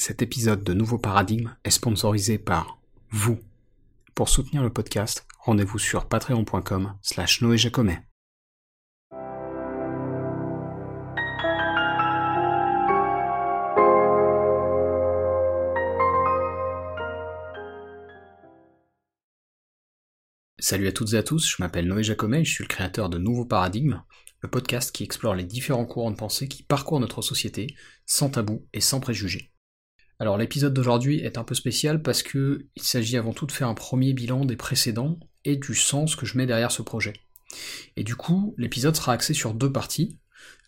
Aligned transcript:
Cet 0.00 0.22
épisode 0.22 0.62
de 0.62 0.74
Nouveau 0.74 0.96
Paradigme 0.96 1.56
est 1.64 1.70
sponsorisé 1.70 2.38
par 2.38 2.78
vous. 3.10 3.40
Pour 4.14 4.28
soutenir 4.28 4.62
le 4.62 4.72
podcast, 4.72 5.26
rendez-vous 5.40 5.80
sur 5.80 6.06
patreon.com 6.06 6.94
slash 7.02 7.42
noéjacomet. 7.42 8.00
Salut 20.60 20.86
à 20.86 20.92
toutes 20.92 21.14
et 21.14 21.16
à 21.16 21.24
tous, 21.24 21.44
je 21.44 21.56
m'appelle 21.58 21.88
Noé 21.88 22.04
Jacomet 22.04 22.42
et 22.42 22.44
je 22.44 22.52
suis 22.52 22.62
le 22.62 22.68
créateur 22.68 23.08
de 23.08 23.18
Nouveau 23.18 23.46
Paradigme, 23.46 24.04
le 24.42 24.48
podcast 24.48 24.92
qui 24.92 25.02
explore 25.02 25.34
les 25.34 25.42
différents 25.42 25.86
courants 25.86 26.12
de 26.12 26.16
pensée 26.16 26.46
qui 26.46 26.62
parcourent 26.62 27.00
notre 27.00 27.20
société, 27.20 27.66
sans 28.06 28.30
tabou 28.30 28.64
et 28.72 28.80
sans 28.80 29.00
préjugés. 29.00 29.50
Alors 30.20 30.36
l'épisode 30.36 30.74
d'aujourd'hui 30.74 31.20
est 31.20 31.38
un 31.38 31.44
peu 31.44 31.54
spécial 31.54 32.02
parce 32.02 32.22
que 32.22 32.66
il 32.76 32.82
s'agit 32.82 33.16
avant 33.16 33.32
tout 33.32 33.46
de 33.46 33.52
faire 33.52 33.68
un 33.68 33.74
premier 33.74 34.12
bilan 34.12 34.44
des 34.44 34.56
précédents 34.56 35.18
et 35.44 35.56
du 35.56 35.74
sens 35.74 36.16
que 36.16 36.26
je 36.26 36.36
mets 36.36 36.46
derrière 36.46 36.72
ce 36.72 36.82
projet. 36.82 37.12
Et 37.96 38.04
du 38.04 38.16
coup, 38.16 38.54
l'épisode 38.58 38.96
sera 38.96 39.12
axé 39.12 39.32
sur 39.32 39.54
deux 39.54 39.72
parties. 39.72 40.18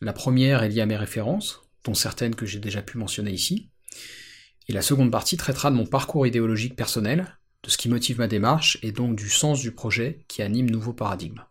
La 0.00 0.12
première 0.12 0.62
est 0.62 0.68
liée 0.68 0.80
à 0.80 0.86
mes 0.86 0.96
références, 0.96 1.62
dont 1.84 1.94
certaines 1.94 2.34
que 2.34 2.46
j'ai 2.46 2.60
déjà 2.60 2.80
pu 2.80 2.96
mentionner 2.96 3.32
ici. 3.32 3.70
Et 4.68 4.72
la 4.72 4.82
seconde 4.82 5.10
partie 5.10 5.36
traitera 5.36 5.70
de 5.70 5.77
mon 5.77 5.86
parcours 5.86 6.27
idéologique 6.27 6.77
personnel, 6.77 7.36
de 7.64 7.70
ce 7.70 7.77
qui 7.77 7.88
motive 7.88 8.19
ma 8.19 8.28
démarche 8.28 8.78
et 8.82 8.92
donc 8.92 9.16
du 9.16 9.28
sens 9.28 9.60
du 9.60 9.72
projet 9.72 10.24
qui 10.28 10.42
anime 10.42 10.70
Nouveau 10.70 10.92
Paradigme. 10.92 11.44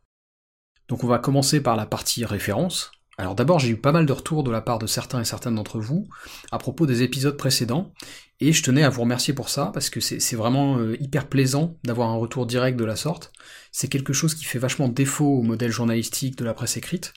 Donc 0.87 1.03
on 1.03 1.07
va 1.07 1.19
commencer 1.19 1.61
par 1.61 1.75
la 1.75 1.85
partie 1.85 2.25
référence. 2.25 2.91
Alors 3.19 3.35
d'abord 3.35 3.59
j'ai 3.59 3.67
eu 3.67 3.75
pas 3.75 3.91
mal 3.91 4.05
de 4.05 4.13
retours 4.13 4.43
de 4.43 4.49
la 4.49 4.61
part 4.61 4.79
de 4.79 4.87
certains 4.87 5.19
et 5.19 5.25
certaines 5.25 5.55
d'entre 5.55 5.77
vous 5.77 6.07
à 6.53 6.57
propos 6.57 6.85
des 6.85 7.03
épisodes 7.03 7.35
précédents, 7.35 7.91
et 8.39 8.53
je 8.53 8.63
tenais 8.63 8.83
à 8.83 8.89
vous 8.89 9.01
remercier 9.01 9.33
pour 9.33 9.49
ça, 9.49 9.71
parce 9.73 9.89
que 9.89 9.99
c'est 9.99 10.35
vraiment 10.37 10.77
euh, 10.77 10.95
hyper 11.01 11.27
plaisant 11.27 11.75
d'avoir 11.83 12.07
un 12.07 12.15
retour 12.15 12.45
direct 12.45 12.79
de 12.79 12.85
la 12.85 12.95
sorte. 12.95 13.33
C'est 13.73 13.89
quelque 13.89 14.13
chose 14.13 14.35
qui 14.35 14.45
fait 14.45 14.57
vachement 14.57 14.87
défaut 14.87 15.27
au 15.27 15.41
modèle 15.41 15.69
journalistique 15.69 16.37
de 16.37 16.45
la 16.45 16.53
presse 16.53 16.77
écrite, 16.77 17.13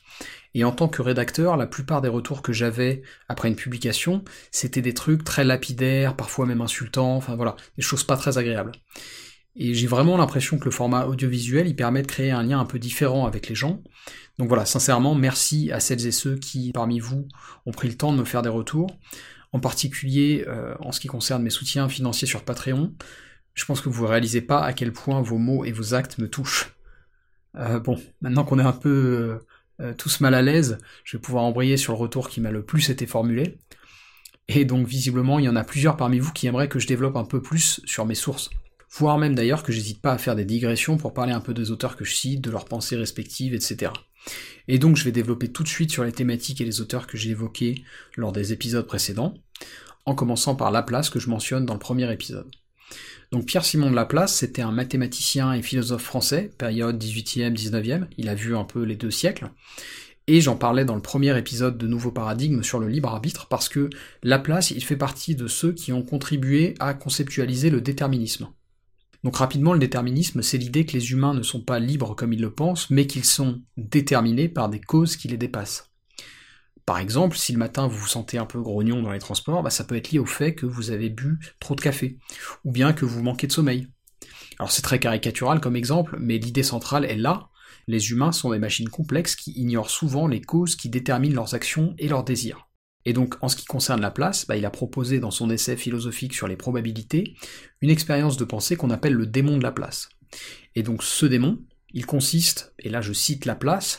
et 0.55 0.65
en 0.65 0.73
tant 0.73 0.89
que 0.89 1.03
rédacteur, 1.03 1.57
la 1.57 1.69
plupart 1.69 2.01
des 2.01 2.09
retours 2.09 2.43
que 2.43 2.53
j'avais 2.53 3.03
après 3.29 3.47
une 3.47 3.55
publication, 3.55 4.25
c'était 4.51 4.83
des 4.83 4.95
trucs 4.95 5.23
très 5.23 5.45
lapidaires, 5.45 6.17
parfois 6.17 6.47
même 6.47 6.63
insultants, 6.63 7.15
enfin 7.15 7.37
voilà, 7.37 7.55
des 7.77 7.83
choses 7.83 8.03
pas 8.03 8.17
très 8.17 8.39
agréables. 8.39 8.73
Et 9.55 9.75
j'ai 9.75 9.87
vraiment 9.87 10.17
l'impression 10.17 10.59
que 10.59 10.65
le 10.65 10.71
format 10.71 11.07
audiovisuel, 11.07 11.67
il 11.67 11.77
permet 11.77 12.03
de 12.03 12.07
créer 12.07 12.31
un 12.31 12.43
lien 12.43 12.59
un 12.59 12.65
peu 12.65 12.79
différent 12.79 13.27
avec 13.27 13.49
les 13.49 13.55
gens. 13.55 13.83
Donc 14.39 14.49
voilà, 14.49 14.65
sincèrement, 14.65 15.15
merci 15.15 15.71
à 15.73 15.81
celles 15.81 16.07
et 16.07 16.13
ceux 16.13 16.37
qui, 16.37 16.73
parmi 16.73 17.01
vous, 17.01 17.29
ont 17.67 17.73
pris 17.73 17.89
le 17.89 17.97
temps 17.97 18.13
de 18.13 18.19
me 18.19 18.25
faire 18.25 18.43
des 18.43 18.49
retours. 18.49 18.97
En 19.53 19.61
particulier, 19.61 20.45
euh, 20.49 20.75
en 20.81 20.93
ce 20.93 21.01
qui 21.01 21.09
concerne 21.09 21.43
mes 21.43 21.51
soutiens 21.51 21.89
financiers 21.89 22.27
sur 22.27 22.45
Patreon, 22.45 22.95
je 23.53 23.65
pense 23.67 23.83
que 23.83 23.91
vous 23.91 24.05
ne 24.05 24.09
réalisez 24.09 24.41
pas 24.41 24.63
à 24.63 24.73
quel 24.73 24.93
point 24.93 25.21
vos 25.21 25.37
mots 25.37 25.67
et 25.67 25.73
vos 25.73 25.93
actes 25.93 26.17
me 26.17 26.29
touchent. 26.29 26.75
Euh, 27.57 27.79
bon, 27.79 28.01
maintenant 28.23 28.45
qu'on 28.45 28.59
est 28.59 28.63
un 28.63 28.73
peu 28.73 29.41
euh, 29.81 29.93
tous 29.93 30.21
mal 30.21 30.33
à 30.35 30.41
l'aise, 30.41 30.79
je 31.05 31.19
vais 31.19 31.21
pouvoir 31.21 31.45
embrayer 31.45 31.77
sur 31.77 31.93
le 31.93 31.99
retour 31.99 32.31
qui 32.31 32.41
m'a 32.41 32.51
le 32.51 32.65
plus 32.65 32.89
été 32.89 33.07
formulé. 33.07 33.59
Et 34.49 34.65
donc 34.65 34.87
visiblement, 34.87 35.39
il 35.39 35.45
y 35.45 35.49
en 35.51 35.57
a 35.57 35.65
plusieurs 35.65 35.99
parmi 35.99 36.19
vous 36.19 36.33
qui 36.33 36.47
aimeraient 36.47 36.69
que 36.69 36.79
je 36.79 36.87
développe 36.87 37.17
un 37.17 37.25
peu 37.25 37.43
plus 37.43 37.83
sur 37.85 38.07
mes 38.07 38.15
sources 38.15 38.49
voire 38.93 39.19
même 39.19 39.35
d'ailleurs 39.35 39.63
que 39.63 39.73
j'hésite 39.73 40.03
pas 40.03 40.13
à 40.13 40.19
faire 40.19 40.37
des 40.37 40.45
digressions 40.45 40.97
pour 40.97 41.15
parler 41.15 41.33
un 41.33 41.41
peu 41.41 41.55
des 41.55 41.71
auteurs 41.71 41.97
que 41.97 42.05
je 42.05 42.15
cite, 42.15 42.41
de 42.41 42.51
leurs 42.51 42.67
pensées 42.67 42.97
respectives, 42.97 43.55
etc. 43.55 43.93
Et 44.69 44.79
donc 44.79 44.97
je 44.97 45.05
vais 45.05 45.13
développer 45.13 45.51
tout 45.51 45.63
de 45.63 45.69
suite 45.69 45.91
sur 45.91 46.05
les 46.05 46.13
thématiques 46.13 46.61
et 46.61 46.65
les 46.65 46.81
auteurs 46.81 47.07
que 47.07 47.17
j'ai 47.17 47.31
évoqués 47.31 47.83
lors 48.17 48.33
des 48.33 48.53
épisodes 48.53 48.87
précédents, 48.87 49.35
en 50.05 50.15
commençant 50.15 50.55
par 50.55 50.71
Laplace 50.71 51.11
que 51.11 51.19
je 51.19 51.31
mentionne 51.31 51.67
dans 51.67 51.75
le 51.75 51.81
premier 51.81 52.11
épisode. 52.13 52.51
Donc 53.31 53.47
Pierre-Simon 53.47 53.91
de 53.91 53.97
Laplace, 53.97 54.35
c'était 54.35 54.61
un 54.61 54.73
mathématicien 54.73 55.55
et 55.55 55.63
philosophe 55.63 56.03
français, 56.03 56.51
période 56.59 57.03
18e, 57.03 57.57
19e, 57.57 58.07
il 58.19 58.29
a 58.29 58.35
vu 58.35 58.55
un 58.55 58.65
peu 58.65 58.83
les 58.83 58.97
deux 58.97 59.11
siècles, 59.11 59.51
et 60.27 60.43
j'en 60.43 60.57
parlais 60.57 60.85
dans 60.85 60.95
le 60.95 61.03
premier 61.03 61.37
épisode 61.37 61.79
de 61.79 61.87
Nouveau 61.87 62.13
Paradigme 62.13 62.63
sur 62.63 62.79
le 62.79 62.89
libre 62.89 63.09
arbitre, 63.09 63.49
parce 63.49 63.71
que 63.71 63.89
Laplace, 64.23 64.71
il 64.71 64.85
fait 64.85 64.97
partie 64.97 65.35
de 65.35 65.49
ceux 65.49 65.73
qui 65.73 65.93
ont 65.93 66.03
contribué 66.03 66.75
à 66.79 66.93
conceptualiser 66.93 67.71
le 67.71 67.81
déterminisme. 67.81 68.49
Donc 69.25 69.37
rapidement, 69.37 69.73
le 69.73 69.79
déterminisme, 69.79 70.43
c'est 70.43 70.59
l'idée 70.59 70.85
que 70.85 70.95
les 70.95 71.13
humains 71.13 71.35
ne 71.35 71.43
sont 71.43 71.63
pas 71.63 71.79
libres 71.79 72.17
comme 72.17 72.33
ils 72.33 72.41
le 72.41 72.53
pensent, 72.53 72.91
mais 72.91 73.07
qu'ils 73.07 73.25
sont 73.25 73.63
déterminés 73.77 74.49
par 74.49 74.69
des 74.69 74.81
causes 74.81 75.17
qui 75.17 75.29
les 75.29 75.37
dépassent. 75.37 75.93
Par 76.85 76.99
exemple, 76.99 77.37
si 77.37 77.53
le 77.53 77.59
matin 77.59 77.87
vous 77.87 77.97
vous 77.97 78.09
sentez 78.09 78.39
un 78.39 78.47
peu 78.47 78.61
grognon 78.61 79.03
dans 79.03 79.13
les 79.13 79.21
transports, 79.21 79.63
bah, 79.63 79.71
ça 79.71 79.85
peut 79.85 79.95
être 79.95 80.11
lié 80.11 80.19
au 80.19 80.27
fait 80.27 80.55
que 80.55 80.67
vous 80.67 80.91
avez 80.91 81.11
bu 81.11 81.39
trop 81.61 81.77
de 81.77 81.81
café, 81.81 82.19
ou 82.65 82.73
bien 82.73 82.93
que 82.93 83.05
vous 83.05 83.23
manquez 83.23 83.47
de 83.47 83.53
sommeil. 83.53 83.87
Alors 84.59 84.73
c'est 84.73 84.83
très 84.83 84.99
caricatural 84.99 85.61
comme 85.61 85.77
exemple, 85.77 86.17
mais 86.21 86.39
l'idée 86.39 86.65
centrale 86.65 87.05
est 87.05 87.17
là. 87.17 87.49
Les 87.87 88.11
humains 88.11 88.33
sont 88.33 88.51
des 88.51 88.59
machines 88.59 88.89
complexes 88.89 89.37
qui 89.37 89.53
ignorent 89.53 89.91
souvent 89.91 90.27
les 90.27 90.41
causes 90.41 90.75
qui 90.75 90.89
déterminent 90.89 91.37
leurs 91.37 91.55
actions 91.55 91.95
et 91.99 92.09
leurs 92.09 92.25
désirs. 92.25 92.69
Et 93.05 93.13
donc, 93.13 93.35
en 93.41 93.49
ce 93.49 93.57
qui 93.57 93.65
concerne 93.65 94.01
la 94.01 94.11
place, 94.11 94.47
bah, 94.47 94.57
il 94.57 94.65
a 94.65 94.71
proposé 94.71 95.19
dans 95.19 95.31
son 95.31 95.51
essai 95.51 95.77
philosophique 95.77 96.35
sur 96.35 96.49
les 96.49 96.57
probabilités 96.57 97.35
une 97.81 97.91
expérience 97.91 98.37
de 98.37 98.45
pensée 98.45 98.77
qu'on 98.77 98.91
appelle 98.91 99.15
le 99.15 99.27
démon 99.27 99.59
de 99.59 99.63
la 99.63 99.73
place. 99.73 100.09
Et 100.75 100.83
donc, 100.83 101.03
ce 101.03 101.27
démon, 101.27 101.59
il 101.93 102.07
consiste, 102.07 102.75
et 102.79 102.89
là 102.89 103.01
je 103.01 103.13
cite 103.13 103.45
la 103.45 103.55
place, 103.55 103.99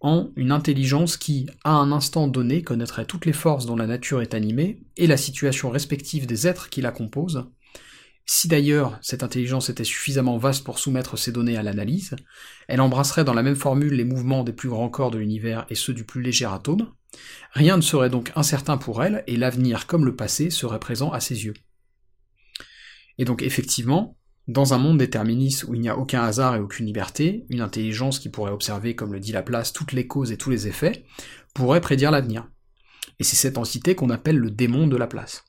en 0.00 0.30
une 0.34 0.50
intelligence 0.50 1.16
qui, 1.16 1.46
à 1.62 1.70
un 1.70 1.92
instant 1.92 2.26
donné, 2.26 2.62
connaîtrait 2.62 3.06
toutes 3.06 3.24
les 3.24 3.32
forces 3.32 3.66
dont 3.66 3.76
la 3.76 3.86
nature 3.86 4.20
est 4.20 4.34
animée 4.34 4.82
et 4.96 5.06
la 5.06 5.16
situation 5.16 5.70
respective 5.70 6.26
des 6.26 6.48
êtres 6.48 6.68
qui 6.68 6.82
la 6.82 6.90
composent. 6.90 7.46
Si 8.26 8.48
d'ailleurs 8.48 8.98
cette 9.00 9.22
intelligence 9.22 9.68
était 9.68 9.84
suffisamment 9.84 10.38
vaste 10.38 10.64
pour 10.64 10.78
soumettre 10.78 11.18
ces 11.18 11.32
données 11.32 11.56
à 11.56 11.62
l'analyse, 11.62 12.14
elle 12.68 12.80
embrasserait 12.80 13.24
dans 13.24 13.34
la 13.34 13.42
même 13.42 13.56
formule 13.56 13.94
les 13.94 14.04
mouvements 14.04 14.44
des 14.44 14.52
plus 14.52 14.68
grands 14.68 14.88
corps 14.88 15.10
de 15.10 15.18
l'univers 15.18 15.66
et 15.70 15.74
ceux 15.74 15.94
du 15.94 16.04
plus 16.04 16.22
léger 16.22 16.46
atome, 16.46 16.88
Rien 17.52 17.76
ne 17.76 17.82
serait 17.82 18.10
donc 18.10 18.32
incertain 18.36 18.78
pour 18.78 19.02
elle, 19.02 19.24
et 19.26 19.36
l'avenir 19.36 19.86
comme 19.86 20.04
le 20.04 20.16
passé 20.16 20.50
serait 20.50 20.80
présent 20.80 21.10
à 21.10 21.20
ses 21.20 21.44
yeux. 21.44 21.54
Et 23.18 23.24
donc 23.24 23.42
effectivement, 23.42 24.16
dans 24.48 24.74
un 24.74 24.78
monde 24.78 24.98
déterministe 24.98 25.64
où 25.64 25.74
il 25.74 25.80
n'y 25.80 25.88
a 25.88 25.96
aucun 25.96 26.22
hasard 26.22 26.56
et 26.56 26.60
aucune 26.60 26.86
liberté, 26.86 27.44
une 27.48 27.60
intelligence 27.60 28.18
qui 28.18 28.28
pourrait 28.28 28.50
observer, 28.50 28.96
comme 28.96 29.12
le 29.12 29.20
dit 29.20 29.32
Laplace, 29.32 29.72
toutes 29.72 29.92
les 29.92 30.06
causes 30.06 30.32
et 30.32 30.36
tous 30.36 30.50
les 30.50 30.66
effets, 30.66 31.04
pourrait 31.54 31.80
prédire 31.80 32.10
l'avenir. 32.10 32.48
Et 33.18 33.24
c'est 33.24 33.36
cette 33.36 33.58
entité 33.58 33.94
qu'on 33.94 34.10
appelle 34.10 34.38
le 34.38 34.50
démon 34.50 34.86
de 34.86 34.96
Laplace. 34.96 35.44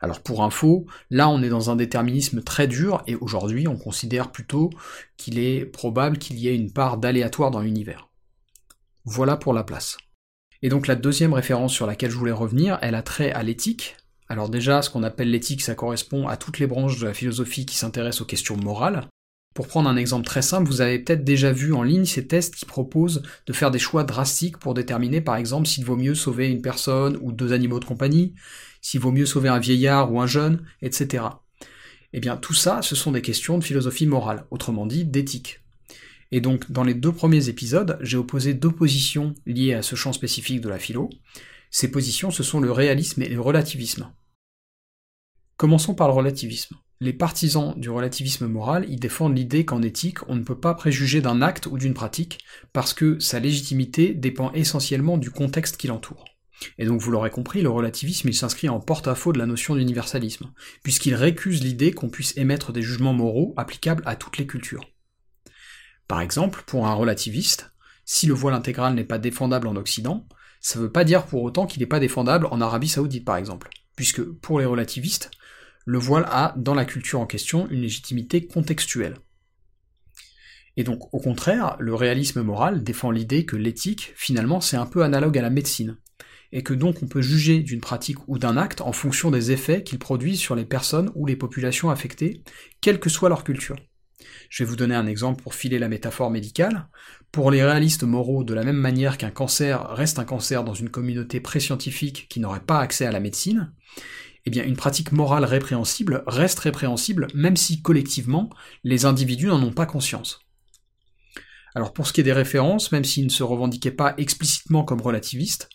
Alors 0.00 0.22
pour 0.22 0.42
info, 0.42 0.86
là 1.10 1.28
on 1.28 1.42
est 1.42 1.48
dans 1.48 1.70
un 1.70 1.76
déterminisme 1.76 2.42
très 2.42 2.66
dur, 2.66 3.02
et 3.06 3.14
aujourd'hui 3.16 3.68
on 3.68 3.76
considère 3.76 4.32
plutôt 4.32 4.70
qu'il 5.16 5.38
est 5.38 5.64
probable 5.64 6.18
qu'il 6.18 6.38
y 6.38 6.48
ait 6.48 6.56
une 6.56 6.72
part 6.72 6.98
d'aléatoire 6.98 7.50
dans 7.50 7.60
l'univers. 7.60 8.08
Voilà 9.04 9.36
pour 9.36 9.52
Laplace. 9.52 9.98
Et 10.64 10.70
donc 10.70 10.86
la 10.86 10.94
deuxième 10.94 11.34
référence 11.34 11.74
sur 11.74 11.86
laquelle 11.86 12.10
je 12.10 12.16
voulais 12.16 12.32
revenir, 12.32 12.78
elle 12.80 12.94
a 12.94 13.02
trait 13.02 13.30
à 13.32 13.42
l'éthique. 13.42 13.96
Alors 14.30 14.48
déjà, 14.48 14.80
ce 14.80 14.88
qu'on 14.88 15.02
appelle 15.02 15.30
l'éthique, 15.30 15.60
ça 15.60 15.74
correspond 15.74 16.26
à 16.26 16.38
toutes 16.38 16.58
les 16.58 16.66
branches 16.66 16.98
de 16.98 17.04
la 17.04 17.12
philosophie 17.12 17.66
qui 17.66 17.76
s'intéressent 17.76 18.22
aux 18.22 18.24
questions 18.24 18.56
morales. 18.56 19.06
Pour 19.54 19.68
prendre 19.68 19.90
un 19.90 19.96
exemple 19.96 20.24
très 20.24 20.40
simple, 20.40 20.66
vous 20.66 20.80
avez 20.80 20.98
peut-être 20.98 21.22
déjà 21.22 21.52
vu 21.52 21.74
en 21.74 21.82
ligne 21.82 22.06
ces 22.06 22.26
tests 22.26 22.54
qui 22.54 22.64
proposent 22.64 23.22
de 23.46 23.52
faire 23.52 23.70
des 23.70 23.78
choix 23.78 24.04
drastiques 24.04 24.56
pour 24.56 24.72
déterminer 24.72 25.20
par 25.20 25.36
exemple 25.36 25.66
s'il 25.66 25.84
vaut 25.84 25.96
mieux 25.96 26.14
sauver 26.14 26.48
une 26.48 26.62
personne 26.62 27.18
ou 27.20 27.30
deux 27.30 27.52
animaux 27.52 27.78
de 27.78 27.84
compagnie, 27.84 28.34
s'il 28.80 29.00
vaut 29.00 29.12
mieux 29.12 29.26
sauver 29.26 29.50
un 29.50 29.58
vieillard 29.58 30.14
ou 30.14 30.18
un 30.22 30.26
jeune, 30.26 30.64
etc. 30.80 31.24
Eh 32.14 32.20
bien 32.20 32.38
tout 32.38 32.54
ça, 32.54 32.80
ce 32.80 32.96
sont 32.96 33.12
des 33.12 33.20
questions 33.20 33.58
de 33.58 33.64
philosophie 33.64 34.06
morale, 34.06 34.46
autrement 34.50 34.86
dit 34.86 35.04
d'éthique. 35.04 35.60
Et 36.34 36.40
donc, 36.40 36.72
dans 36.72 36.82
les 36.82 36.94
deux 36.94 37.12
premiers 37.12 37.48
épisodes, 37.48 37.96
j'ai 38.00 38.16
opposé 38.16 38.54
deux 38.54 38.72
positions 38.72 39.36
liées 39.46 39.74
à 39.74 39.82
ce 39.82 39.94
champ 39.94 40.12
spécifique 40.12 40.60
de 40.60 40.68
la 40.68 40.80
philo. 40.80 41.08
Ces 41.70 41.92
positions, 41.92 42.32
ce 42.32 42.42
sont 42.42 42.58
le 42.58 42.72
réalisme 42.72 43.22
et 43.22 43.28
le 43.28 43.40
relativisme. 43.40 44.10
Commençons 45.56 45.94
par 45.94 46.08
le 46.08 46.14
relativisme. 46.14 46.74
Les 46.98 47.12
partisans 47.12 47.78
du 47.78 47.88
relativisme 47.88 48.48
moral 48.48 48.84
y 48.90 48.96
défendent 48.96 49.36
l'idée 49.36 49.64
qu'en 49.64 49.80
éthique, 49.80 50.28
on 50.28 50.34
ne 50.34 50.42
peut 50.42 50.58
pas 50.58 50.74
préjuger 50.74 51.20
d'un 51.20 51.40
acte 51.40 51.66
ou 51.66 51.78
d'une 51.78 51.94
pratique, 51.94 52.40
parce 52.72 52.94
que 52.94 53.20
sa 53.20 53.38
légitimité 53.38 54.12
dépend 54.12 54.50
essentiellement 54.54 55.18
du 55.18 55.30
contexte 55.30 55.76
qui 55.76 55.86
l'entoure. 55.86 56.24
Et 56.78 56.84
donc 56.84 57.00
vous 57.00 57.12
l'aurez 57.12 57.30
compris, 57.30 57.62
le 57.62 57.70
relativisme 57.70 58.28
il 58.28 58.34
s'inscrit 58.34 58.68
en 58.68 58.80
porte-à-faux 58.80 59.32
de 59.32 59.38
la 59.38 59.46
notion 59.46 59.76
d'universalisme, 59.76 60.52
puisqu'il 60.82 61.14
récuse 61.14 61.62
l'idée 61.62 61.92
qu'on 61.92 62.10
puisse 62.10 62.36
émettre 62.36 62.72
des 62.72 62.82
jugements 62.82 63.14
moraux 63.14 63.54
applicables 63.56 64.02
à 64.04 64.16
toutes 64.16 64.38
les 64.38 64.48
cultures. 64.48 64.93
Par 66.08 66.20
exemple, 66.20 66.62
pour 66.66 66.86
un 66.86 66.94
relativiste, 66.94 67.72
si 68.04 68.26
le 68.26 68.34
voile 68.34 68.54
intégral 68.54 68.94
n'est 68.94 69.04
pas 69.04 69.18
défendable 69.18 69.66
en 69.66 69.76
Occident, 69.76 70.26
ça 70.60 70.78
ne 70.78 70.84
veut 70.84 70.92
pas 70.92 71.04
dire 71.04 71.26
pour 71.26 71.42
autant 71.42 71.66
qu'il 71.66 71.80
n'est 71.80 71.86
pas 71.86 72.00
défendable 72.00 72.46
en 72.50 72.60
Arabie 72.60 72.88
Saoudite 72.88 73.24
par 73.24 73.36
exemple, 73.36 73.68
puisque 73.96 74.22
pour 74.22 74.58
les 74.58 74.66
relativistes, 74.66 75.30
le 75.86 75.98
voile 75.98 76.26
a, 76.30 76.54
dans 76.56 76.74
la 76.74 76.84
culture 76.84 77.20
en 77.20 77.26
question, 77.26 77.68
une 77.68 77.82
légitimité 77.82 78.46
contextuelle. 78.46 79.18
Et 80.76 80.84
donc, 80.84 81.12
au 81.12 81.20
contraire, 81.20 81.76
le 81.78 81.94
réalisme 81.94 82.42
moral 82.42 82.82
défend 82.82 83.10
l'idée 83.10 83.44
que 83.44 83.56
l'éthique, 83.56 84.12
finalement, 84.16 84.60
c'est 84.60 84.76
un 84.76 84.86
peu 84.86 85.04
analogue 85.04 85.38
à 85.38 85.42
la 85.42 85.50
médecine, 85.50 85.98
et 86.52 86.62
que 86.62 86.74
donc 86.74 87.02
on 87.02 87.06
peut 87.06 87.20
juger 87.20 87.60
d'une 87.60 87.80
pratique 87.80 88.26
ou 88.28 88.38
d'un 88.38 88.56
acte 88.56 88.80
en 88.80 88.92
fonction 88.92 89.30
des 89.30 89.52
effets 89.52 89.82
qu'il 89.82 89.98
produit 89.98 90.36
sur 90.36 90.54
les 90.54 90.64
personnes 90.64 91.10
ou 91.14 91.26
les 91.26 91.36
populations 91.36 91.90
affectées, 91.90 92.42
quelle 92.80 93.00
que 93.00 93.10
soit 93.10 93.28
leur 93.28 93.44
culture. 93.44 93.76
Je 94.50 94.62
vais 94.62 94.68
vous 94.68 94.76
donner 94.76 94.94
un 94.94 95.06
exemple 95.06 95.42
pour 95.42 95.54
filer 95.54 95.78
la 95.78 95.88
métaphore 95.88 96.30
médicale. 96.30 96.88
Pour 97.32 97.50
les 97.50 97.64
réalistes 97.64 98.04
moraux, 98.04 98.44
de 98.44 98.54
la 98.54 98.64
même 98.64 98.76
manière 98.76 99.18
qu'un 99.18 99.30
cancer 99.30 99.88
reste 99.90 100.18
un 100.18 100.24
cancer 100.24 100.64
dans 100.64 100.74
une 100.74 100.90
communauté 100.90 101.40
pré-scientifique 101.40 102.26
qui 102.28 102.40
n'aurait 102.40 102.60
pas 102.60 102.78
accès 102.78 103.06
à 103.06 103.12
la 103.12 103.20
médecine, 103.20 103.72
eh 104.46 104.50
bien 104.50 104.64
une 104.64 104.76
pratique 104.76 105.12
morale 105.12 105.44
répréhensible 105.44 106.22
reste 106.26 106.58
répréhensible 106.58 107.28
même 107.34 107.56
si 107.56 107.82
collectivement 107.82 108.50
les 108.82 109.04
individus 109.04 109.46
n'en 109.46 109.62
ont 109.62 109.72
pas 109.72 109.86
conscience. 109.86 110.40
Alors 111.74 111.92
pour 111.92 112.06
ce 112.06 112.12
qui 112.12 112.20
est 112.20 112.24
des 112.24 112.32
références, 112.32 112.92
même 112.92 113.04
s'il 113.04 113.24
ne 113.24 113.30
se 113.30 113.42
revendiquait 113.42 113.90
pas 113.90 114.14
explicitement 114.16 114.84
comme 114.84 115.00
relativiste, 115.00 115.68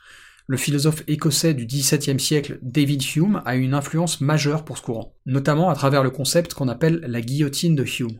le 0.47 0.57
philosophe 0.57 1.03
écossais 1.07 1.53
du 1.53 1.65
XVIIe 1.67 2.19
siècle 2.19 2.57
David 2.63 3.03
Hume 3.15 3.41
a 3.45 3.55
une 3.55 3.75
influence 3.75 4.19
majeure 4.19 4.65
pour 4.65 4.77
ce 4.77 4.81
courant, 4.81 5.15
notamment 5.27 5.69
à 5.69 5.75
travers 5.75 6.01
le 6.01 6.09
concept 6.09 6.55
qu'on 6.55 6.69
appelle 6.69 7.01
la 7.07 7.21
guillotine 7.21 7.75
de 7.75 7.83
Hume. 7.83 8.19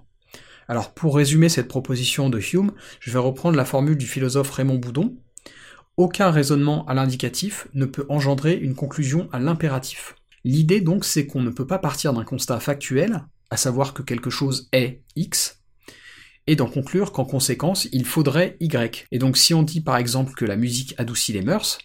Alors 0.69 0.93
pour 0.93 1.15
résumer 1.15 1.49
cette 1.49 1.67
proposition 1.67 2.29
de 2.29 2.39
Hume, 2.39 2.71
je 2.99 3.09
vais 3.09 3.17
reprendre 3.17 3.57
la 3.57 3.65
formule 3.65 3.97
du 3.97 4.05
philosophe 4.05 4.51
Raymond 4.51 4.77
Boudon. 4.77 5.17
Aucun 5.97 6.29
raisonnement 6.29 6.85
à 6.85 6.93
l'indicatif 6.93 7.67
ne 7.73 7.85
peut 7.85 8.05
engendrer 8.07 8.53
une 8.53 8.75
conclusion 8.75 9.27
à 9.31 9.39
l'impératif. 9.39 10.15
L'idée 10.43 10.79
donc 10.79 11.05
c'est 11.05 11.25
qu'on 11.25 11.41
ne 11.41 11.49
peut 11.49 11.65
pas 11.65 11.79
partir 11.79 12.13
d'un 12.13 12.23
constat 12.23 12.59
factuel, 12.59 13.23
à 13.49 13.57
savoir 13.57 13.95
que 13.95 14.03
quelque 14.03 14.29
chose 14.29 14.69
est 14.71 15.01
X, 15.15 15.59
et 16.45 16.55
d'en 16.55 16.67
conclure 16.67 17.13
qu'en 17.13 17.25
conséquence 17.25 17.89
il 17.91 18.05
faudrait 18.05 18.55
Y. 18.59 19.07
Et 19.11 19.17
donc 19.17 19.37
si 19.37 19.55
on 19.55 19.63
dit 19.63 19.81
par 19.81 19.97
exemple 19.97 20.33
que 20.33 20.45
la 20.45 20.55
musique 20.55 20.93
adoucit 20.99 21.33
les 21.33 21.41
mœurs, 21.41 21.79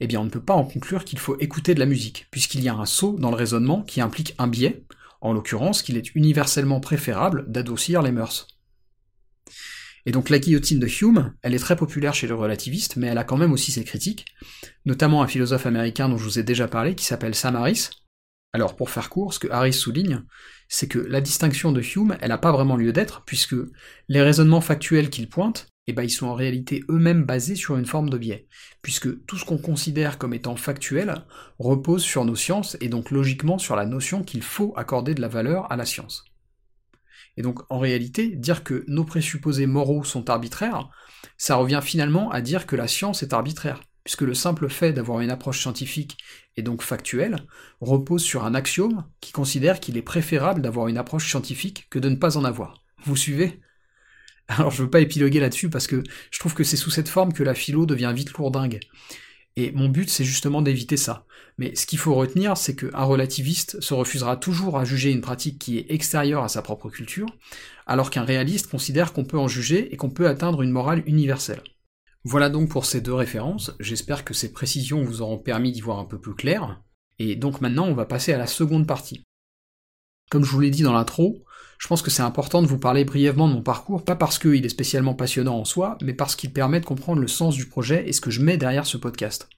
eh 0.00 0.06
bien 0.06 0.18
on 0.18 0.24
ne 0.24 0.30
peut 0.30 0.42
pas 0.42 0.54
en 0.54 0.64
conclure 0.64 1.04
qu'il 1.04 1.18
faut 1.18 1.38
écouter 1.40 1.74
de 1.74 1.80
la 1.80 1.84
musique, 1.84 2.26
puisqu'il 2.30 2.62
y 2.62 2.70
a 2.70 2.74
un 2.74 2.86
saut 2.86 3.18
dans 3.18 3.30
le 3.30 3.36
raisonnement 3.36 3.82
qui 3.82 4.00
implique 4.00 4.34
un 4.38 4.48
biais, 4.48 4.82
en 5.20 5.32
l'occurrence 5.32 5.82
qu'il 5.82 5.96
est 5.96 6.14
universellement 6.14 6.80
préférable 6.80 7.44
d'adoucir 7.48 8.02
les 8.02 8.12
mœurs. 8.12 8.46
Et 10.06 10.12
donc 10.12 10.30
la 10.30 10.38
guillotine 10.38 10.80
de 10.80 10.88
Hume, 10.88 11.34
elle 11.42 11.54
est 11.54 11.58
très 11.58 11.76
populaire 11.76 12.14
chez 12.14 12.26
les 12.26 12.32
relativistes, 12.32 12.96
mais 12.96 13.08
elle 13.08 13.18
a 13.18 13.24
quand 13.24 13.36
même 13.36 13.52
aussi 13.52 13.70
ses 13.70 13.84
critiques, 13.84 14.24
notamment 14.86 15.22
un 15.22 15.26
philosophe 15.26 15.66
américain 15.66 16.08
dont 16.08 16.16
je 16.16 16.24
vous 16.24 16.38
ai 16.38 16.42
déjà 16.42 16.68
parlé, 16.68 16.94
qui 16.94 17.04
s'appelle 17.04 17.34
Sam 17.34 17.56
Harris. 17.56 17.90
Alors 18.52 18.76
pour 18.76 18.90
faire 18.90 19.10
court, 19.10 19.34
ce 19.34 19.38
que 19.38 19.50
Harris 19.50 19.74
souligne, 19.74 20.22
c'est 20.68 20.88
que 20.88 20.98
la 20.98 21.20
distinction 21.20 21.72
de 21.72 21.82
Hume, 21.82 22.16
elle 22.20 22.30
n'a 22.30 22.38
pas 22.38 22.52
vraiment 22.52 22.76
lieu 22.76 22.92
d'être, 22.92 23.22
puisque 23.24 23.56
les 24.08 24.22
raisonnements 24.22 24.60
factuels 24.60 25.10
qu'il 25.10 25.28
pointe, 25.28 25.68
eh 25.90 25.92
ben, 25.92 26.02
ils 26.04 26.10
sont 26.10 26.26
en 26.26 26.34
réalité 26.34 26.84
eux-mêmes 26.88 27.24
basés 27.24 27.56
sur 27.56 27.76
une 27.76 27.86
forme 27.86 28.10
de 28.10 28.18
biais, 28.18 28.46
puisque 28.82 29.24
tout 29.26 29.36
ce 29.36 29.44
qu'on 29.44 29.58
considère 29.58 30.18
comme 30.18 30.34
étant 30.34 30.56
factuel 30.56 31.24
repose 31.58 32.02
sur 32.02 32.24
nos 32.24 32.36
sciences 32.36 32.76
et 32.80 32.88
donc 32.88 33.10
logiquement 33.10 33.58
sur 33.58 33.76
la 33.76 33.86
notion 33.86 34.22
qu'il 34.22 34.42
faut 34.42 34.72
accorder 34.76 35.14
de 35.14 35.20
la 35.20 35.28
valeur 35.28 35.70
à 35.72 35.76
la 35.76 35.84
science. 35.84 36.24
Et 37.36 37.42
donc 37.42 37.60
en 37.70 37.78
réalité, 37.78 38.28
dire 38.28 38.64
que 38.64 38.84
nos 38.86 39.04
présupposés 39.04 39.66
moraux 39.66 40.04
sont 40.04 40.30
arbitraires, 40.30 40.90
ça 41.36 41.56
revient 41.56 41.80
finalement 41.82 42.30
à 42.30 42.40
dire 42.40 42.66
que 42.66 42.76
la 42.76 42.88
science 42.88 43.22
est 43.22 43.32
arbitraire, 43.32 43.80
puisque 44.04 44.22
le 44.22 44.34
simple 44.34 44.68
fait 44.68 44.92
d'avoir 44.92 45.20
une 45.20 45.30
approche 45.30 45.60
scientifique 45.60 46.18
et 46.56 46.62
donc 46.62 46.82
factuelle 46.82 47.46
repose 47.80 48.22
sur 48.22 48.44
un 48.44 48.54
axiome 48.54 49.04
qui 49.20 49.32
considère 49.32 49.80
qu'il 49.80 49.96
est 49.96 50.02
préférable 50.02 50.62
d'avoir 50.62 50.88
une 50.88 50.98
approche 50.98 51.28
scientifique 51.28 51.88
que 51.90 51.98
de 51.98 52.08
ne 52.08 52.16
pas 52.16 52.36
en 52.36 52.44
avoir. 52.44 52.84
Vous 53.04 53.16
suivez? 53.16 53.60
Alors 54.50 54.70
je 54.70 54.82
veux 54.82 54.90
pas 54.90 55.00
épiloguer 55.00 55.40
là-dessus 55.40 55.70
parce 55.70 55.86
que 55.86 56.02
je 56.30 56.38
trouve 56.38 56.54
que 56.54 56.64
c'est 56.64 56.76
sous 56.76 56.90
cette 56.90 57.08
forme 57.08 57.32
que 57.32 57.42
la 57.42 57.54
philo 57.54 57.86
devient 57.86 58.12
vite 58.14 58.32
lourdingue. 58.32 58.80
Et 59.56 59.72
mon 59.72 59.88
but 59.88 60.10
c'est 60.10 60.24
justement 60.24 60.62
d'éviter 60.62 60.96
ça. 60.96 61.26
Mais 61.58 61.74
ce 61.74 61.86
qu'il 61.86 61.98
faut 61.98 62.14
retenir, 62.14 62.56
c'est 62.56 62.74
qu'un 62.74 63.04
relativiste 63.04 63.80
se 63.80 63.94
refusera 63.94 64.36
toujours 64.36 64.78
à 64.78 64.84
juger 64.84 65.10
une 65.10 65.20
pratique 65.20 65.58
qui 65.58 65.78
est 65.78 65.86
extérieure 65.90 66.42
à 66.42 66.48
sa 66.48 66.62
propre 66.62 66.88
culture, 66.88 67.28
alors 67.86 68.10
qu'un 68.10 68.24
réaliste 68.24 68.70
considère 68.70 69.12
qu'on 69.12 69.24
peut 69.24 69.38
en 69.38 69.48
juger 69.48 69.92
et 69.92 69.96
qu'on 69.96 70.10
peut 70.10 70.28
atteindre 70.28 70.62
une 70.62 70.70
morale 70.70 71.02
universelle. 71.06 71.62
Voilà 72.24 72.48
donc 72.50 72.70
pour 72.70 72.86
ces 72.86 73.00
deux 73.00 73.14
références, 73.14 73.72
j'espère 73.80 74.24
que 74.24 74.34
ces 74.34 74.52
précisions 74.52 75.02
vous 75.02 75.22
auront 75.22 75.38
permis 75.38 75.72
d'y 75.72 75.80
voir 75.80 75.98
un 75.98 76.04
peu 76.04 76.20
plus 76.20 76.34
clair, 76.34 76.82
et 77.18 77.36
donc 77.36 77.60
maintenant 77.60 77.86
on 77.86 77.94
va 77.94 78.06
passer 78.06 78.32
à 78.32 78.38
la 78.38 78.46
seconde 78.46 78.86
partie. 78.86 79.24
Comme 80.30 80.44
je 80.44 80.50
vous 80.50 80.60
l'ai 80.60 80.70
dit 80.70 80.82
dans 80.82 80.92
l'intro, 80.92 81.44
je 81.78 81.88
pense 81.88 82.02
que 82.02 82.10
c'est 82.10 82.22
important 82.22 82.62
de 82.62 82.68
vous 82.68 82.78
parler 82.78 83.04
brièvement 83.04 83.48
de 83.48 83.54
mon 83.54 83.62
parcours, 83.62 84.04
pas 84.04 84.14
parce 84.14 84.38
qu'il 84.38 84.64
est 84.64 84.70
spécialement 84.70 85.14
passionnant 85.14 85.58
en 85.58 85.64
soi, 85.64 85.98
mais 86.02 86.14
parce 86.14 86.36
qu'il 86.36 86.52
permet 86.52 86.78
de 86.78 86.84
comprendre 86.86 87.20
le 87.20 87.26
sens 87.26 87.56
du 87.56 87.66
projet 87.66 88.08
et 88.08 88.12
ce 88.12 88.20
que 88.20 88.30
je 88.30 88.40
mets 88.40 88.56
derrière 88.56 88.86
ce 88.86 88.96
podcast. 88.96 89.48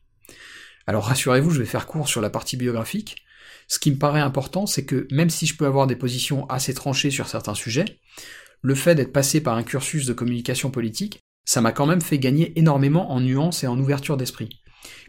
Alors 0.86 1.04
rassurez-vous, 1.04 1.50
je 1.50 1.58
vais 1.58 1.66
faire 1.66 1.86
court 1.86 2.08
sur 2.08 2.22
la 2.22 2.30
partie 2.30 2.56
biographique. 2.56 3.16
Ce 3.68 3.78
qui 3.78 3.90
me 3.90 3.98
paraît 3.98 4.20
important, 4.20 4.66
c'est 4.66 4.86
que 4.86 5.06
même 5.10 5.30
si 5.30 5.46
je 5.46 5.56
peux 5.56 5.66
avoir 5.66 5.86
des 5.86 5.96
positions 5.96 6.48
assez 6.48 6.72
tranchées 6.72 7.10
sur 7.10 7.28
certains 7.28 7.54
sujets, 7.54 8.00
le 8.62 8.74
fait 8.74 8.94
d'être 8.94 9.12
passé 9.12 9.42
par 9.42 9.56
un 9.56 9.62
cursus 9.62 10.06
de 10.06 10.14
communication 10.14 10.70
politique, 10.70 11.20
ça 11.44 11.60
m'a 11.60 11.72
quand 11.72 11.86
même 11.86 12.00
fait 12.00 12.18
gagner 12.18 12.58
énormément 12.58 13.12
en 13.12 13.20
nuances 13.20 13.62
et 13.62 13.66
en 13.66 13.78
ouverture 13.78 14.16
d'esprit 14.16 14.62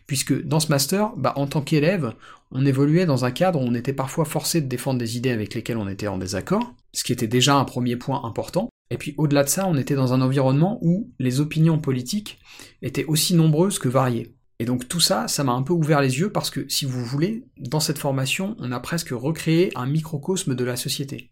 puisque 0.07 0.45
dans 0.45 0.60
ce 0.60 0.68
master, 0.68 1.12
bah, 1.15 1.33
en 1.36 1.48
tant 1.48 1.62
qu'élève, 1.62 2.13
on 2.54 2.66
évoluait 2.66 3.06
dans 3.06 3.26
un 3.26 3.32
cadre 3.32 3.60
où 3.60 3.64
on 3.64 3.74
était 3.74 3.94
parfois 3.94 4.26
forcé 4.26 4.62
de 4.62 4.68
défendre 4.68 5.00
des 5.00 5.18
idées 5.18 5.32
avec 5.32 5.54
lesquelles 5.54 5.78
on 5.78 5.90
était 5.90 6.08
en 6.08 6.18
désaccord, 6.18 6.74
ce 6.94 7.04
qui 7.04 7.12
était 7.12 7.28
déjà 7.28 7.56
un 7.56 7.66
premier 7.66 7.96
point 7.96 8.24
important, 8.24 8.70
et 8.92 8.98
puis 8.98 9.16
au-delà 9.18 9.44
de 9.44 9.50
ça, 9.50 9.68
on 9.68 9.76
était 9.76 9.96
dans 9.96 10.14
un 10.14 10.22
environnement 10.22 10.78
où 10.82 11.12
les 11.18 11.40
opinions 11.40 11.80
politiques 11.80 12.40
étaient 12.84 13.06
aussi 13.06 13.34
nombreuses 13.34 13.80
que 13.80 13.90
variées. 13.90 14.36
Et 14.60 14.66
donc 14.66 14.88
tout 14.88 15.00
ça, 15.00 15.28
ça 15.28 15.44
m'a 15.44 15.54
un 15.54 15.64
peu 15.64 15.74
ouvert 15.74 16.00
les 16.00 16.20
yeux 16.20 16.32
parce 16.32 16.52
que, 16.52 16.66
si 16.70 16.86
vous 16.86 17.04
voulez, 17.04 17.44
dans 17.58 17.80
cette 17.80 17.98
formation, 17.98 18.56
on 18.60 18.72
a 18.72 18.80
presque 18.80 19.10
recréé 19.10 19.72
un 19.76 19.88
microcosme 19.88 20.54
de 20.54 20.64
la 20.64 20.76
société. 20.76 21.32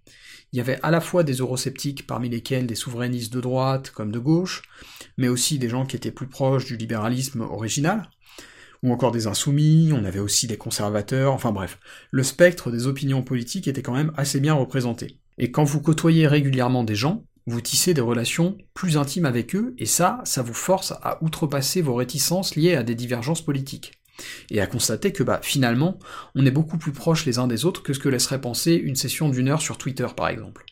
Il 0.54 0.58
y 0.58 0.60
avait 0.60 0.80
à 0.82 0.90
la 0.90 1.00
fois 1.00 1.24
des 1.24 1.36
eurosceptiques, 1.36 2.08
parmi 2.08 2.30
lesquels 2.30 2.66
des 2.66 2.76
souverainistes 2.76 3.32
de 3.32 3.40
droite 3.40 3.92
comme 3.92 4.12
de 4.12 4.20
gauche, 4.20 4.64
mais 5.18 5.30
aussi 5.30 5.60
des 5.60 5.70
gens 5.70 5.86
qui 5.86 5.96
étaient 5.96 6.12
plus 6.12 6.28
proches 6.28 6.66
du 6.66 6.76
libéralisme 6.76 7.42
original, 7.42 8.10
ou 8.84 8.92
encore 8.92 9.12
des 9.12 9.28
insoumis, 9.28 9.92
on 9.94 10.06
avait 10.06 10.20
aussi 10.20 10.48
des 10.48 10.58
conservateurs, 10.58 11.34
enfin 11.34 11.52
bref, 11.52 11.80
le 12.10 12.24
spectre 12.24 12.72
des 12.72 12.88
opinions 12.88 13.22
politiques 13.22 13.68
était 13.68 13.82
quand 13.82 13.94
même 13.94 14.12
assez 14.18 14.40
bien 14.40 14.54
représenté. 14.54 15.20
Et 15.38 15.52
quand 15.52 15.64
vous 15.64 15.82
côtoyez 15.82 16.28
régulièrement 16.28 16.84
des 16.84 16.96
gens, 16.96 17.24
vous 17.48 17.62
tissez 17.62 17.94
des 17.94 18.02
relations 18.02 18.58
plus 18.74 18.98
intimes 18.98 19.26
avec 19.26 19.56
eux, 19.56 19.74
et 19.78 19.86
ça, 19.86 20.22
ça 20.26 20.42
vous 20.42 20.54
force 20.54 20.94
à 21.02 21.24
outrepasser 21.24 21.82
vos 21.82 21.96
réticences 21.96 22.56
liées 22.56 22.76
à 22.76 22.84
des 22.84 22.96
divergences 22.96 23.44
politiques. 23.44 23.94
Et 24.50 24.62
à 24.62 24.68
constater 24.68 25.12
que 25.12 25.24
bah 25.24 25.40
finalement, 25.42 25.98
on 26.36 26.46
est 26.46 26.52
beaucoup 26.52 26.78
plus 26.78 26.92
proches 26.92 27.26
les 27.26 27.40
uns 27.40 27.48
des 27.48 27.66
autres 27.66 27.82
que 27.82 27.94
ce 27.94 28.00
que 28.00 28.10
laisserait 28.10 28.42
penser 28.42 28.74
une 28.74 28.96
session 28.96 29.30
d'une 29.30 29.48
heure 29.48 29.62
sur 29.62 29.78
Twitter 29.78 30.08
par 30.16 30.28
exemple. 30.28 30.66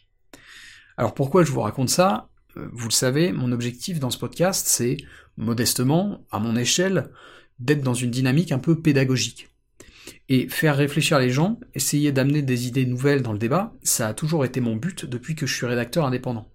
Alors 0.98 1.14
pourquoi 1.14 1.44
je 1.44 1.52
vous 1.52 1.62
raconte 1.62 1.90
ça? 1.90 2.30
Euh, 2.58 2.68
Vous 2.74 2.90
le 2.90 2.94
savez, 2.94 3.32
mon 3.32 3.52
objectif 3.52 4.00
dans 4.00 4.12
ce 4.12 4.20
podcast, 4.20 4.68
c'est, 4.68 4.98
modestement, 5.38 6.26
à 6.30 6.40
mon 6.40 6.56
échelle, 6.56 7.10
d'être 7.60 7.82
dans 7.82 7.94
une 7.94 8.12
dynamique 8.12 8.52
un 8.52 8.60
peu 8.60 8.80
pédagogique. 8.80 9.50
Et 10.28 10.48
faire 10.48 10.78
réfléchir 10.78 11.20
les 11.20 11.32
gens, 11.32 11.60
essayer 11.74 12.12
d'amener 12.12 12.42
des 12.42 12.68
idées 12.68 12.86
nouvelles 12.86 13.22
dans 13.22 13.34
le 13.34 13.40
débat, 13.40 13.74
ça 13.84 14.08
a 14.08 14.14
toujours 14.14 14.46
été 14.46 14.62
mon 14.62 14.76
but 14.76 15.06
depuis 15.06 15.36
que 15.36 15.48
je 15.48 15.56
suis 15.56 15.66
rédacteur 15.66 16.06
indépendant. 16.06 16.50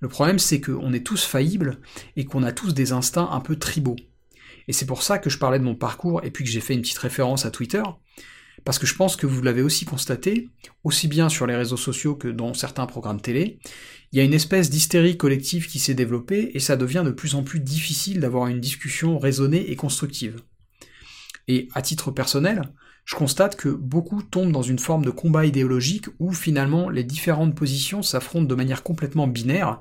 Le 0.00 0.08
problème, 0.08 0.38
c'est 0.38 0.60
qu'on 0.60 0.92
est 0.92 1.06
tous 1.06 1.24
faillibles 1.24 1.78
et 2.16 2.24
qu'on 2.24 2.42
a 2.42 2.52
tous 2.52 2.72
des 2.72 2.92
instincts 2.92 3.28
un 3.30 3.40
peu 3.40 3.56
tribaux. 3.56 3.96
Et 4.68 4.72
c'est 4.72 4.86
pour 4.86 5.02
ça 5.02 5.18
que 5.18 5.30
je 5.30 5.38
parlais 5.38 5.58
de 5.58 5.64
mon 5.64 5.74
parcours 5.74 6.24
et 6.24 6.30
puis 6.30 6.44
que 6.44 6.50
j'ai 6.50 6.60
fait 6.60 6.74
une 6.74 6.82
petite 6.82 6.98
référence 6.98 7.44
à 7.44 7.50
Twitter, 7.50 7.82
parce 8.64 8.78
que 8.78 8.86
je 8.86 8.94
pense 8.94 9.16
que 9.16 9.26
vous 9.26 9.42
l'avez 9.42 9.62
aussi 9.62 9.84
constaté, 9.84 10.48
aussi 10.84 11.08
bien 11.08 11.28
sur 11.28 11.46
les 11.46 11.56
réseaux 11.56 11.76
sociaux 11.76 12.14
que 12.14 12.28
dans 12.28 12.54
certains 12.54 12.86
programmes 12.86 13.20
télé, 13.20 13.58
il 14.12 14.18
y 14.18 14.20
a 14.20 14.24
une 14.24 14.34
espèce 14.34 14.70
d'hystérie 14.70 15.16
collective 15.16 15.68
qui 15.68 15.78
s'est 15.78 15.94
développée 15.94 16.50
et 16.54 16.60
ça 16.60 16.76
devient 16.76 17.02
de 17.04 17.12
plus 17.12 17.34
en 17.34 17.42
plus 17.42 17.60
difficile 17.60 18.20
d'avoir 18.20 18.48
une 18.48 18.60
discussion 18.60 19.18
raisonnée 19.18 19.70
et 19.70 19.76
constructive. 19.76 20.42
Et 21.48 21.68
à 21.74 21.82
titre 21.82 22.10
personnel, 22.10 22.62
je 23.04 23.14
constate 23.14 23.56
que 23.56 23.68
beaucoup 23.68 24.22
tombent 24.22 24.52
dans 24.52 24.62
une 24.62 24.78
forme 24.78 25.04
de 25.04 25.10
combat 25.10 25.46
idéologique 25.46 26.06
où 26.18 26.32
finalement 26.32 26.90
les 26.90 27.04
différentes 27.04 27.54
positions 27.54 28.02
s'affrontent 28.02 28.46
de 28.46 28.54
manière 28.54 28.82
complètement 28.82 29.26
binaire, 29.26 29.80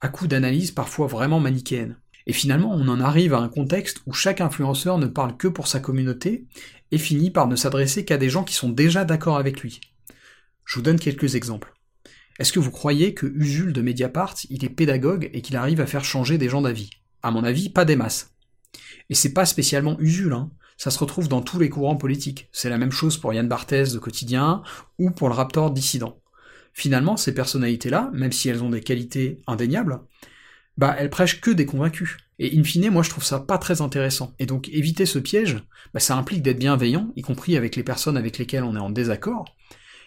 à 0.00 0.08
coup 0.08 0.26
d'analyse 0.26 0.70
parfois 0.70 1.06
vraiment 1.06 1.40
manichéenne. 1.40 1.96
Et 2.26 2.32
finalement, 2.32 2.72
on 2.72 2.88
en 2.88 3.00
arrive 3.00 3.34
à 3.34 3.38
un 3.38 3.48
contexte 3.48 4.02
où 4.06 4.12
chaque 4.12 4.40
influenceur 4.40 4.98
ne 4.98 5.06
parle 5.06 5.36
que 5.36 5.48
pour 5.48 5.66
sa 5.66 5.80
communauté 5.80 6.46
et 6.90 6.98
finit 6.98 7.30
par 7.30 7.48
ne 7.48 7.56
s'adresser 7.56 8.04
qu'à 8.04 8.18
des 8.18 8.30
gens 8.30 8.44
qui 8.44 8.54
sont 8.54 8.68
déjà 8.68 9.04
d'accord 9.04 9.38
avec 9.38 9.60
lui. 9.60 9.80
Je 10.64 10.76
vous 10.76 10.82
donne 10.82 11.00
quelques 11.00 11.34
exemples. 11.34 11.74
Est-ce 12.38 12.52
que 12.52 12.60
vous 12.60 12.70
croyez 12.70 13.14
que 13.14 13.26
Usul 13.26 13.72
de 13.72 13.82
Mediapart, 13.82 14.34
il 14.50 14.64
est 14.64 14.70
pédagogue 14.70 15.30
et 15.32 15.42
qu'il 15.42 15.56
arrive 15.56 15.80
à 15.80 15.86
faire 15.86 16.04
changer 16.04 16.38
des 16.38 16.48
gens 16.48 16.62
d'avis? 16.62 16.90
À 17.22 17.30
mon 17.30 17.44
avis, 17.44 17.68
pas 17.68 17.84
des 17.84 17.96
masses. 17.96 18.34
Et 19.10 19.14
c'est 19.14 19.32
pas 19.32 19.46
spécialement 19.46 19.98
Usul, 20.00 20.32
hein. 20.32 20.50
Ça 20.78 20.90
se 20.90 20.98
retrouve 20.98 21.28
dans 21.28 21.42
tous 21.42 21.60
les 21.60 21.68
courants 21.68 21.96
politiques. 21.96 22.48
C'est 22.50 22.70
la 22.70 22.78
même 22.78 22.90
chose 22.90 23.16
pour 23.16 23.32
Yann 23.32 23.46
Barthès 23.46 23.92
de 23.92 23.98
Quotidien 24.00 24.62
ou 24.98 25.10
pour 25.10 25.28
le 25.28 25.34
Raptor 25.34 25.70
dissident. 25.70 26.18
finalement, 26.72 27.16
ces 27.16 27.34
personnalités-là, 27.34 28.10
même 28.14 28.32
si 28.32 28.48
elles 28.48 28.64
ont 28.64 28.70
des 28.70 28.80
qualités 28.80 29.40
indéniables, 29.46 30.00
bah 30.76 30.94
elles 30.98 31.10
prêchent 31.10 31.40
que 31.40 31.50
des 31.50 31.66
convaincus. 31.66 32.16
Et 32.38 32.58
in 32.58 32.64
fine, 32.64 32.90
moi 32.90 33.02
je 33.02 33.10
trouve 33.10 33.24
ça 33.24 33.40
pas 33.40 33.58
très 33.58 33.80
intéressant. 33.80 34.34
Et 34.38 34.46
donc 34.46 34.68
éviter 34.68 35.06
ce 35.06 35.18
piège, 35.18 35.58
bah, 35.94 36.00
ça 36.00 36.16
implique 36.16 36.42
d'être 36.42 36.58
bienveillant, 36.58 37.12
y 37.16 37.22
compris 37.22 37.56
avec 37.56 37.76
les 37.76 37.82
personnes 37.82 38.16
avec 38.16 38.38
lesquelles 38.38 38.64
on 38.64 38.76
est 38.76 38.80
en 38.80 38.90
désaccord. 38.90 39.44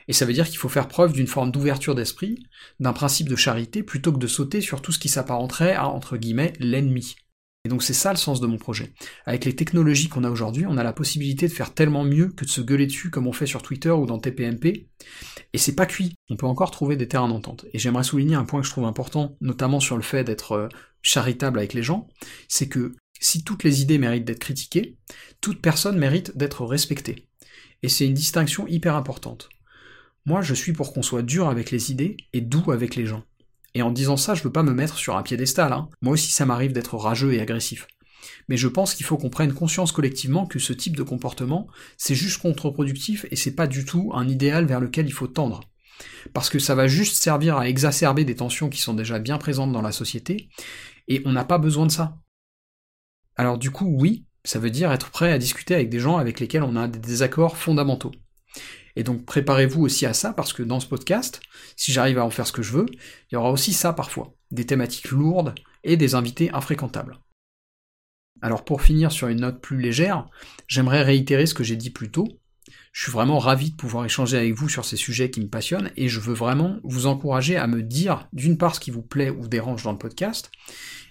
Et 0.08 0.14
ça 0.14 0.26
veut 0.26 0.34
dire 0.34 0.48
qu'il 0.48 0.58
faut 0.58 0.70
faire 0.70 0.88
preuve 0.88 1.14
d'une 1.14 1.28
forme 1.28 1.52
d'ouverture 1.52 1.96
d'esprit, 1.96 2.46
d'un 2.80 2.94
principe 2.94 3.30
de 3.30 3.36
charité, 3.36 3.82
plutôt 3.82 4.12
que 4.12 4.20
de 4.20 4.28
sauter 4.28 4.62
sur 4.62 4.82
tout 4.82 4.92
ce 4.92 5.00
qui 5.00 5.10
s'apparenterait 5.10 5.74
à, 5.74 5.88
entre 5.88 6.18
guillemets, 6.18 6.54
l'ennemi. 6.60 7.16
Et 7.66 7.68
donc 7.68 7.82
c'est 7.84 7.94
ça 7.94 8.12
le 8.12 8.18
sens 8.18 8.40
de 8.40 8.48
mon 8.48 8.58
projet. 8.58 8.94
Avec 9.26 9.44
les 9.44 9.56
technologies 9.56 10.08
qu'on 10.08 10.24
a 10.24 10.30
aujourd'hui, 10.30 10.66
on 10.68 10.78
a 10.78 10.84
la 10.84 10.94
possibilité 10.94 11.48
de 11.48 11.52
faire 11.52 11.74
tellement 11.74 12.04
mieux 12.04 12.28
que 12.28 12.46
de 12.46 12.50
se 12.50 12.62
gueuler 12.62 12.86
dessus 12.86 13.10
comme 13.10 13.26
on 13.26 13.34
fait 13.34 13.48
sur 13.48 13.64
Twitter 13.64 13.90
ou 13.90 14.06
dans 14.06 14.20
TPMP. 14.20 14.88
Et 15.52 15.58
c'est 15.58 15.76
pas 15.76 15.88
cuit, 15.88 16.14
on 16.30 16.36
peut 16.36 16.46
encore 16.46 16.70
trouver 16.70 16.96
des 16.96 17.08
terrains 17.08 17.28
d'entente. 17.28 17.66
Et 17.74 17.80
j'aimerais 17.80 18.04
souligner 18.04 18.36
un 18.36 18.46
point 18.46 18.62
que 18.62 18.68
je 18.68 18.72
trouve 18.72 18.86
important, 18.86 19.36
notamment 19.42 19.80
sur 19.80 19.96
le 19.96 20.04
fait 20.04 20.24
d'être 20.24 20.52
euh, 20.52 20.70
charitable 21.02 21.58
avec 21.58 21.74
les 21.74 21.84
gens, 21.84 22.08
c'est 22.48 22.70
que 22.70 22.96
si 23.20 23.44
toutes 23.44 23.64
les 23.64 23.82
idées 23.82 23.98
méritent 23.98 24.26
d'être 24.26 24.40
critiquées, 24.40 24.98
toute 25.42 25.62
personne 25.62 25.98
mérite 25.98 26.38
d'être 26.38 26.66
respectée. 26.66 27.28
Et 27.82 27.90
c'est 27.90 28.06
une 28.06 28.14
distinction 28.14 28.68
hyper 28.68 28.96
importante. 28.96 29.50
Moi, 30.26 30.42
je 30.42 30.54
suis 30.54 30.74
pour 30.74 30.94
qu'on 30.94 31.04
soit 31.04 31.22
dur 31.22 31.48
avec 31.48 31.72
les 31.72 31.92
idées 31.92 32.18
et 32.34 32.42
doux 32.42 32.72
avec 32.72 32.96
les 32.96 33.06
gens. 33.06 33.24
Et 33.76 33.82
en 33.82 33.92
disant 33.92 34.18
ça, 34.18 34.34
je 34.34 34.42
veux 34.42 34.52
pas 34.52 34.64
me 34.64 34.74
mettre 34.74 34.98
sur 34.98 35.16
un 35.18 35.22
piédestal, 35.22 35.74
hein. 35.74 35.90
Moi 36.02 36.14
aussi, 36.14 36.32
ça 36.32 36.46
m'arrive 36.46 36.72
d'être 36.72 36.96
rageux 36.96 37.34
et 37.34 37.42
agressif. 37.42 37.88
Mais 38.48 38.58
je 38.58 38.68
pense 38.68 38.96
qu'il 38.96 39.06
faut 39.06 39.18
qu'on 39.18 39.30
prenne 39.30 39.54
conscience 39.54 39.92
collectivement 39.92 40.48
que 40.48 40.60
ce 40.60 40.74
type 40.74 40.96
de 40.96 41.04
comportement, 41.04 41.68
c'est 41.98 42.16
juste 42.16 42.42
contre-productif 42.42 43.26
et 43.30 43.36
c'est 43.36 43.54
pas 43.54 43.68
du 43.68 43.86
tout 43.86 44.12
un 44.16 44.28
idéal 44.28 44.66
vers 44.66 44.80
lequel 44.80 45.08
il 45.08 45.14
faut 45.14 45.28
tendre. 45.28 45.62
Parce 46.34 46.50
que 46.50 46.60
ça 46.60 46.74
va 46.74 46.88
juste 46.88 47.16
servir 47.16 47.58
à 47.58 47.70
exacerber 47.70 48.26
des 48.26 48.36
tensions 48.36 48.70
qui 48.70 48.82
sont 48.82 48.94
déjà 48.94 49.20
bien 49.20 49.38
présentes 49.38 49.72
dans 49.72 49.82
la 49.82 49.92
société, 49.92 50.50
et 51.08 51.22
on 51.26 51.32
n'a 51.32 51.46
pas 51.46 51.58
besoin 51.58 51.86
de 51.86 51.92
ça. 51.92 52.18
Alors 53.36 53.58
du 53.58 53.72
coup, 53.72 53.94
oui, 54.00 54.26
ça 54.44 54.60
veut 54.60 54.72
dire 54.72 54.92
être 54.92 55.12
prêt 55.12 55.32
à 55.32 55.38
discuter 55.38 55.74
avec 55.74 55.90
des 55.90 56.00
gens 56.00 56.18
avec 56.18 56.40
lesquels 56.40 56.64
on 56.64 56.76
a 56.76 56.88
des 56.88 57.00
désaccords 57.00 57.58
fondamentaux. 57.58 58.12
Et 58.96 59.04
donc 59.04 59.26
préparez-vous 59.26 59.84
aussi 59.84 60.06
à 60.06 60.14
ça, 60.14 60.34
parce 60.34 60.54
que 60.54 60.64
dans 60.64 60.80
ce 60.80 60.88
podcast, 60.88 61.42
si 61.76 61.92
j'arrive 61.92 62.20
à 62.20 62.26
en 62.26 62.30
faire 62.30 62.48
ce 62.48 62.54
que 62.54 62.62
je 62.62 62.72
veux, 62.72 62.86
il 62.90 63.34
y 63.34 63.38
aura 63.38 63.52
aussi 63.52 63.74
ça 63.74 63.94
parfois, 63.94 64.34
des 64.52 64.66
thématiques 64.66 65.12
lourdes 65.12 65.54
et 65.84 65.98
des 65.98 66.16
invités 66.16 66.52
infréquentables. 66.52 67.20
Alors 68.42 68.66
pour 68.66 68.82
finir 68.82 69.12
sur 69.12 69.28
une 69.28 69.42
note 69.42 69.62
plus 69.62 69.80
légère, 69.80 70.28
j'aimerais 70.68 71.04
réitérer 71.04 71.46
ce 71.46 71.54
que 71.54 71.64
j'ai 71.64 71.78
dit 71.78 71.90
plus 71.90 72.12
tôt. 72.12 72.28
Je 72.92 73.04
suis 73.04 73.12
vraiment 73.12 73.40
ravi 73.40 73.72
de 73.72 73.76
pouvoir 73.76 74.06
échanger 74.06 74.38
avec 74.38 74.54
vous 74.54 74.70
sur 74.70 74.86
ces 74.86 74.96
sujets 74.96 75.30
qui 75.30 75.42
me 75.42 75.50
passionnent 75.50 75.92
et 75.98 76.08
je 76.08 76.20
veux 76.20 76.34
vraiment 76.34 76.78
vous 76.84 77.08
encourager 77.08 77.58
à 77.58 77.68
me 77.68 77.84
dire 77.84 78.28
d'une 78.34 78.58
part 78.58 78.76
ce 78.76 78.80
qui 78.80 78.92
vous 78.92 79.02
plaît 79.02 79.30
ou 79.30 79.48
dérange 79.48 79.84
dans 79.84 79.92
le 79.92 79.98
podcast 79.98 80.52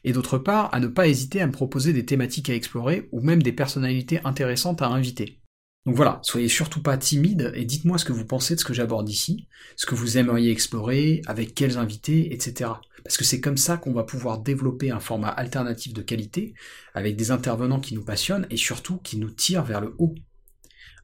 et 0.03 0.13
d'autre 0.13 0.39
part 0.39 0.73
à 0.75 0.81
ne 0.81 0.87
pas 0.87 1.09
hésiter 1.09 1.41
à 1.41 1.47
me 1.47 1.53
proposer 1.53 1.93
des 1.93 2.07
thématiques 2.07 2.51
à 2.51 2.55
explorer 2.55 3.09
ou 3.13 3.21
même 3.21 3.43
des 3.43 3.53
personnalités 3.53 4.21
intéressantes 4.25 4.83
à 4.83 4.89
inviter. 4.89 5.44
Donc 5.87 5.97
voilà, 5.97 6.19
soyez 6.23 6.49
surtout 6.49 6.81
pas 6.83 6.97
timide 6.97 7.53
et 7.55 7.67
dites-moi 7.67 7.99
ce 7.99 8.07
que 8.07 8.13
vous 8.13 8.25
pensez 8.25 8.55
de 8.55 8.61
ce 8.61 8.65
que 8.65 8.73
j'aborde 8.73 9.09
ici, 9.09 9.49
ce 9.77 9.85
que 9.85 9.95
vous 9.95 10.17
aimeriez 10.17 10.51
explorer, 10.51 11.21
avec 11.27 11.55
quels 11.55 11.77
invités, 11.77 12.33
etc. 12.33 12.71
Parce 13.05 13.19
que 13.19 13.25
c'est 13.25 13.41
comme 13.41 13.59
ça 13.59 13.77
qu'on 13.77 13.93
va 13.93 14.05
pouvoir 14.05 14.39
développer 14.39 14.91
un 14.91 15.01
format 15.01 15.29
alternatif 15.29 15.93
de 15.93 16.01
qualité, 16.01 16.55
avec 16.95 17.17
des 17.17 17.31
intervenants 17.31 17.81
qui 17.81 17.95
nous 17.95 18.05
passionnent 18.05 18.47
et 18.49 18.57
surtout 18.57 18.97
qui 18.97 19.19
nous 19.19 19.31
tirent 19.31 19.65
vers 19.65 19.83
le 19.83 19.95
haut. 19.99 20.15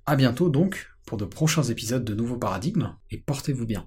A 0.06 0.16
bientôt 0.16 0.48
donc 0.48 0.88
pour 1.04 1.18
de 1.18 1.26
prochains 1.26 1.64
épisodes 1.64 2.04
de 2.04 2.14
Nouveaux 2.14 2.38
Paradigmes, 2.38 2.96
et 3.10 3.18
portez-vous 3.18 3.66
bien. 3.66 3.86